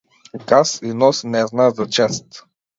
[0.51, 2.45] Газ и нос не знаат за чест.